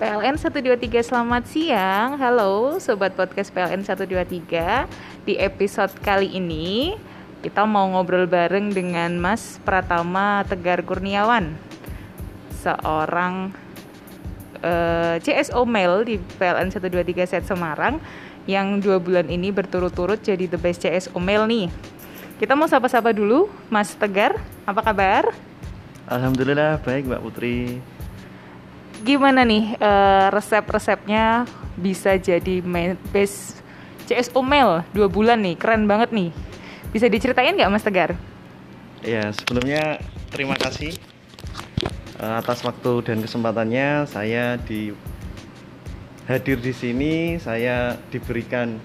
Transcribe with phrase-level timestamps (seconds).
[0.00, 2.16] PLN 123 selamat siang.
[2.16, 4.88] Halo Sobat Podcast PLN 123
[5.28, 6.96] Di episode kali ini
[7.44, 11.52] Kita mau ngobrol bareng dengan Mas Pratama Tegar Kurniawan.
[12.64, 13.52] Seorang
[14.64, 18.00] uh, eh, CSO Mail di PLN 123 Set Semarang
[18.48, 21.68] Yang dua bulan ini berturut-turut jadi the best CSO Mail nih.
[22.40, 25.28] Kita mau sapa-sapa dulu Mas Tegar, apa kabar?
[26.08, 27.84] Alhamdulillah baik Mbak Putri
[29.00, 31.48] gimana nih uh, resep-resepnya
[31.80, 32.60] bisa jadi
[33.10, 33.60] base
[34.04, 36.30] CSO Mail dua bulan nih keren banget nih
[36.90, 38.18] bisa diceritain nggak Mas Tegar?
[39.00, 40.92] Ya sebelumnya terima kasih
[42.20, 44.92] uh, atas waktu dan kesempatannya saya di
[46.28, 48.76] hadir di sini saya diberikan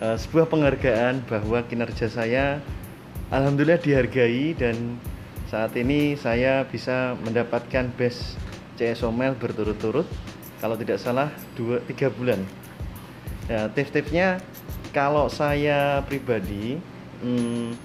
[0.00, 2.58] uh, sebuah penghargaan bahwa kinerja saya
[3.28, 4.96] alhamdulillah dihargai dan
[5.52, 8.40] saat ini saya bisa mendapatkan best
[8.82, 10.10] CSO Mail berturut-turut
[10.58, 12.42] kalau tidak salah 2 3 bulan.
[13.46, 14.42] Ya, tips-tipsnya
[14.90, 16.82] kalau saya pribadi
[17.22, 17.78] hmm,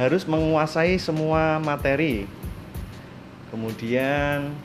[0.00, 2.24] harus menguasai semua materi.
[3.52, 4.56] Kemudian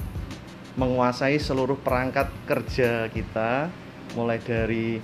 [0.80, 3.67] menguasai seluruh perangkat kerja kita
[4.16, 5.03] mulai dari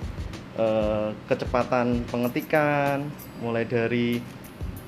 [0.56, 3.08] eh, kecepatan pengetikan,
[3.44, 4.20] mulai dari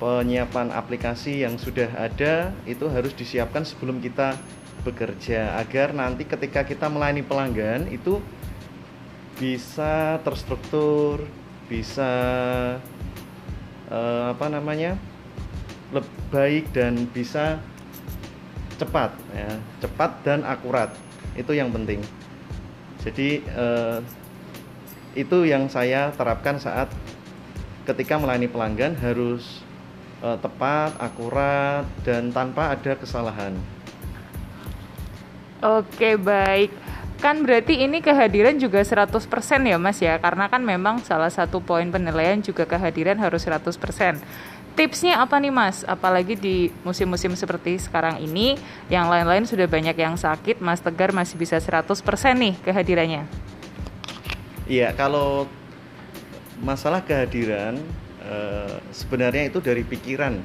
[0.01, 4.35] penyiapan aplikasi yang sudah ada itu harus disiapkan sebelum kita
[4.83, 8.19] bekerja agar nanti ketika kita melayani pelanggan itu
[9.39, 11.25] bisa terstruktur,
[11.71, 12.11] bisa
[13.89, 14.99] uh, apa namanya
[15.89, 17.57] lebih baik dan bisa
[18.77, 20.91] cepat ya cepat dan akurat.
[21.33, 22.03] Itu yang penting.
[23.01, 24.03] Jadi uh,
[25.15, 26.91] itu yang saya terapkan saat
[27.83, 29.63] ketika melayani pelanggan harus
[30.23, 33.53] uh, tepat akurat dan tanpa ada kesalahan
[35.63, 36.75] Oke, baik.
[37.23, 39.15] Kan berarti ini kehadiran juga 100%
[39.63, 44.19] ya Mas ya, karena kan memang salah satu poin penilaian juga kehadiran harus 100%.
[44.75, 45.87] Tipsnya apa nih Mas?
[45.87, 48.59] Apalagi di musim-musim seperti sekarang ini,
[48.91, 51.95] yang lain-lain sudah banyak yang sakit, Mas Tegar masih bisa 100%
[52.35, 53.23] nih kehadirannya.
[54.67, 55.47] Iya, kalau
[56.59, 57.79] masalah kehadiran
[58.19, 60.43] eh, sebenarnya itu dari pikiran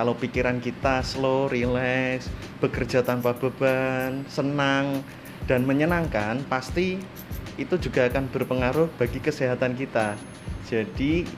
[0.00, 2.24] kalau pikiran kita slow, relax,
[2.56, 5.04] bekerja tanpa beban, senang
[5.44, 6.96] dan menyenangkan, pasti
[7.60, 10.16] itu juga akan berpengaruh bagi kesehatan kita.
[10.72, 11.28] Jadi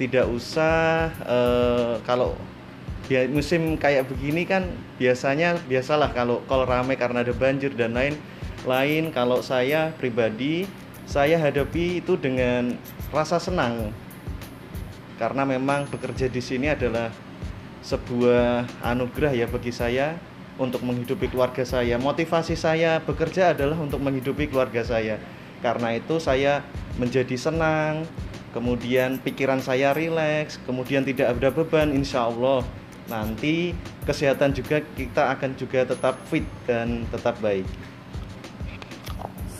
[0.00, 2.40] tidak usah uh, kalau
[3.12, 4.64] ya musim kayak begini kan
[4.96, 8.16] biasanya biasalah kalau kalau ramai karena ada banjir dan lain
[8.64, 10.64] lain kalau saya pribadi
[11.04, 12.80] saya hadapi itu dengan
[13.12, 13.92] rasa senang
[15.20, 17.12] karena memang bekerja di sini adalah
[17.80, 20.16] sebuah anugerah ya bagi saya
[20.60, 21.96] untuk menghidupi keluarga saya.
[21.96, 25.16] Motivasi saya bekerja adalah untuk menghidupi keluarga saya.
[25.64, 26.64] Karena itu saya
[26.96, 28.04] menjadi senang,
[28.52, 32.64] kemudian pikiran saya rileks, kemudian tidak ada beban insya Allah
[33.10, 33.74] nanti
[34.06, 37.66] kesehatan juga kita akan juga tetap fit dan tetap baik.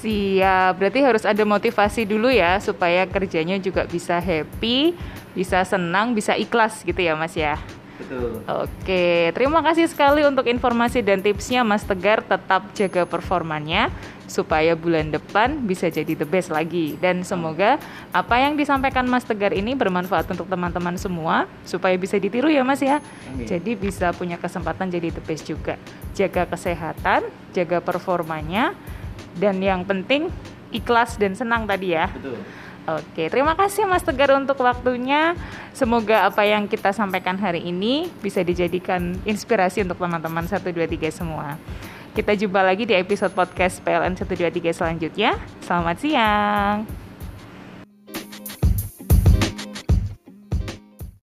[0.00, 4.96] Siap, berarti harus ada motivasi dulu ya supaya kerjanya juga bisa happy,
[5.36, 7.60] bisa senang, bisa ikhlas gitu ya Mas ya.
[8.00, 8.40] Betul.
[8.48, 12.24] Oke, terima kasih sekali untuk informasi dan tipsnya Mas Tegar.
[12.24, 13.92] Tetap jaga performanya
[14.30, 16.94] supaya bulan depan bisa jadi the best lagi.
[16.96, 17.76] Dan semoga
[18.14, 22.80] apa yang disampaikan Mas Tegar ini bermanfaat untuk teman-teman semua supaya bisa ditiru ya Mas
[22.80, 23.02] ya.
[23.28, 23.44] Amin.
[23.44, 25.76] Jadi bisa punya kesempatan jadi the best juga.
[26.14, 28.72] Jaga kesehatan, jaga performanya
[29.36, 30.30] dan yang penting
[30.70, 32.06] ikhlas dan senang tadi ya.
[32.14, 32.38] Betul.
[32.98, 35.38] Oke, terima kasih Mas Tegar untuk waktunya.
[35.70, 41.54] Semoga apa yang kita sampaikan hari ini bisa dijadikan inspirasi untuk teman-teman 123 semua.
[42.10, 45.38] Kita jumpa lagi di episode podcast PLN 123 selanjutnya.
[45.62, 47.09] Selamat siang.